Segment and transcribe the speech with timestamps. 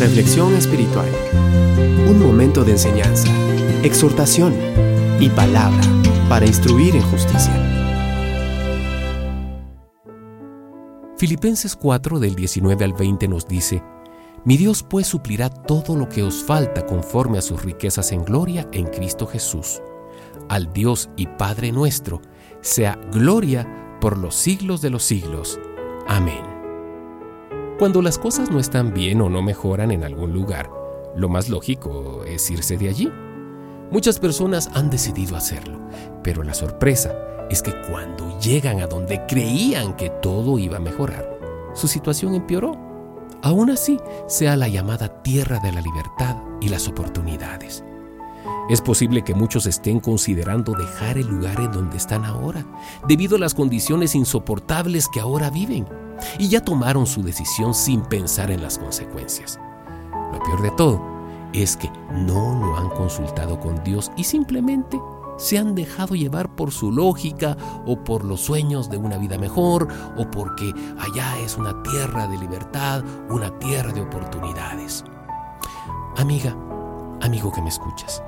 [0.00, 1.10] Reflexión espiritual.
[2.08, 3.28] Un momento de enseñanza,
[3.82, 4.54] exhortación
[5.20, 5.82] y palabra
[6.26, 7.52] para instruir en justicia.
[11.18, 13.82] Filipenses 4 del 19 al 20 nos dice,
[14.46, 18.66] Mi Dios pues suplirá todo lo que os falta conforme a sus riquezas en gloria
[18.72, 19.82] en Cristo Jesús.
[20.48, 22.22] Al Dios y Padre nuestro,
[22.62, 25.60] sea gloria por los siglos de los siglos.
[26.08, 26.49] Amén.
[27.80, 30.70] Cuando las cosas no están bien o no mejoran en algún lugar,
[31.16, 33.10] lo más lógico es irse de allí.
[33.90, 35.80] Muchas personas han decidido hacerlo,
[36.22, 37.16] pero la sorpresa
[37.48, 41.38] es que cuando llegan a donde creían que todo iba a mejorar,
[41.72, 42.76] su situación empeoró.
[43.40, 47.82] Aún así, sea la llamada tierra de la libertad y las oportunidades.
[48.70, 52.64] Es posible que muchos estén considerando dejar el lugar en donde están ahora,
[53.08, 55.88] debido a las condiciones insoportables que ahora viven
[56.38, 59.58] y ya tomaron su decisión sin pensar en las consecuencias.
[60.32, 61.02] Lo peor de todo
[61.52, 65.00] es que no lo han consultado con Dios y simplemente
[65.36, 69.88] se han dejado llevar por su lógica o por los sueños de una vida mejor
[70.16, 75.04] o porque allá es una tierra de libertad, una tierra de oportunidades.
[76.16, 76.56] Amiga,
[77.20, 78.22] amigo que me escuchas,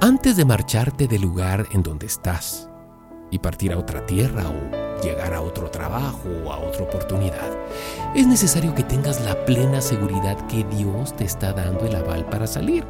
[0.00, 2.68] antes de marcharte del lugar en donde estás
[3.30, 7.50] y partir a otra tierra o llegar a otro trabajo o a otra oportunidad,
[8.14, 12.46] es necesario que tengas la plena seguridad que Dios te está dando el aval para
[12.46, 12.84] salir.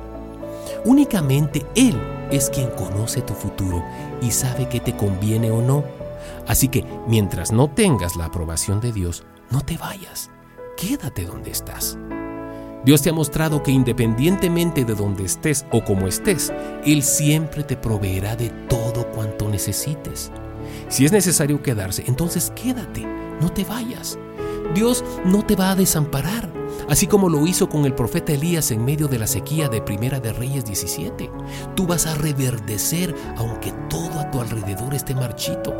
[0.85, 3.83] Únicamente Él es quien conoce tu futuro
[4.23, 5.83] y sabe qué te conviene o no.
[6.47, 10.31] Así que mientras no tengas la aprobación de Dios, no te vayas.
[10.77, 11.99] Quédate donde estás.
[12.85, 16.53] Dios te ha mostrado que independientemente de donde estés o como estés,
[16.85, 20.33] Él siempre te proveerá de todo cuanto necesites.
[20.89, 23.07] Si es necesario quedarse, entonces quédate,
[23.41, 24.19] no te vayas.
[24.75, 26.49] Dios no te va a desamparar,
[26.89, 30.21] así como lo hizo con el profeta Elías en medio de la sequía de Primera
[30.21, 31.31] de Reyes 17.
[31.75, 35.75] Tú vas a reverdecer aunque todo a tu alrededor esté marchito.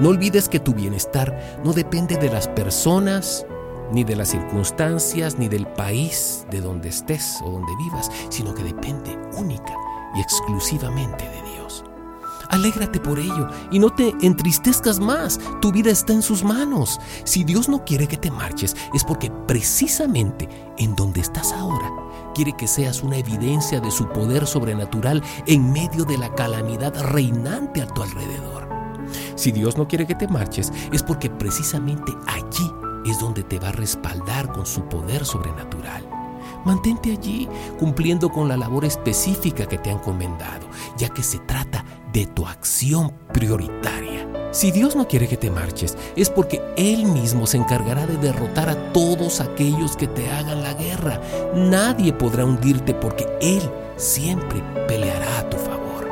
[0.00, 3.46] No olvides que tu bienestar no depende de las personas,
[3.92, 8.62] ni de las circunstancias, ni del país de donde estés o donde vivas, sino que
[8.62, 9.74] depende única
[10.14, 11.84] y exclusivamente de Dios.
[12.50, 15.38] Alégrate por ello y no te entristezcas más.
[15.60, 16.98] Tu vida está en sus manos.
[17.24, 21.88] Si Dios no quiere que te marches, es porque precisamente en donde estás ahora
[22.34, 27.82] quiere que seas una evidencia de su poder sobrenatural en medio de la calamidad reinante
[27.82, 28.68] a tu alrededor.
[29.36, 32.49] Si Dios no quiere que te marches, es porque precisamente allí
[33.04, 36.08] es donde te va a respaldar con su poder sobrenatural.
[36.64, 40.66] Mantente allí cumpliendo con la labor específica que te ha encomendado,
[40.98, 44.26] ya que se trata de tu acción prioritaria.
[44.52, 48.68] Si Dios no quiere que te marches, es porque Él mismo se encargará de derrotar
[48.68, 51.20] a todos aquellos que te hagan la guerra.
[51.54, 53.62] Nadie podrá hundirte porque Él
[53.96, 56.08] siempre peleará a tu favor.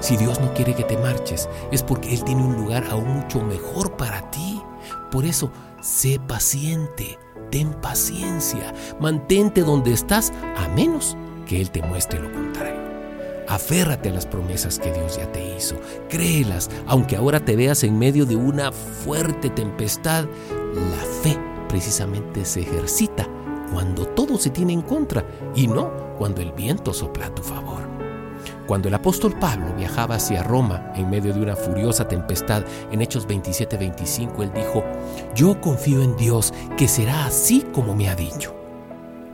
[0.00, 3.40] Si Dios no quiere que te marches, es porque Él tiene un lugar aún mucho
[3.40, 4.60] mejor para ti.
[5.12, 7.18] Por eso, sé paciente,
[7.50, 11.16] ten paciencia, mantente donde estás, a menos
[11.46, 12.80] que Él te muestre lo contrario.
[13.48, 15.76] Aférrate a las promesas que Dios ya te hizo.
[16.08, 20.26] Créelas, aunque ahora te veas en medio de una fuerte tempestad.
[20.72, 21.38] La fe
[21.68, 23.28] precisamente se ejercita
[23.72, 28.01] cuando todo se tiene en contra y no cuando el viento sopla a tu favor.
[28.66, 33.26] Cuando el apóstol Pablo viajaba hacia Roma en medio de una furiosa tempestad en Hechos
[33.26, 34.84] 27-25, él dijo,
[35.34, 38.54] yo confío en Dios que será así como me ha dicho.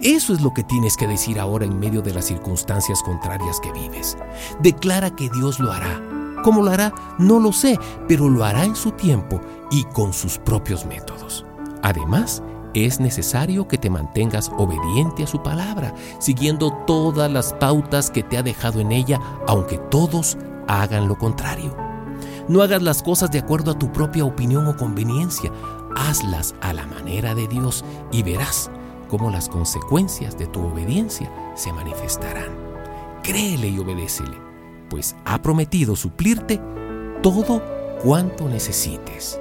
[0.00, 3.72] Eso es lo que tienes que decir ahora en medio de las circunstancias contrarias que
[3.72, 4.16] vives.
[4.60, 6.00] Declara que Dios lo hará.
[6.44, 6.92] ¿Cómo lo hará?
[7.18, 9.40] No lo sé, pero lo hará en su tiempo
[9.72, 11.44] y con sus propios métodos.
[11.82, 12.42] Además,
[12.74, 18.38] es necesario que te mantengas obediente a su palabra, siguiendo todas las pautas que te
[18.38, 20.36] ha dejado en ella, aunque todos
[20.66, 21.74] hagan lo contrario.
[22.48, 25.52] No hagas las cosas de acuerdo a tu propia opinión o conveniencia,
[25.96, 28.70] hazlas a la manera de Dios y verás
[29.08, 32.56] cómo las consecuencias de tu obediencia se manifestarán.
[33.22, 34.36] Créele y obedécele,
[34.88, 36.60] pues ha prometido suplirte
[37.22, 37.62] todo
[38.02, 39.40] cuanto necesites.